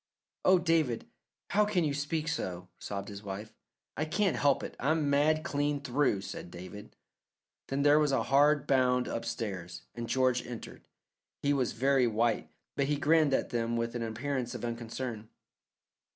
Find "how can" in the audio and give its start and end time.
1.51-1.83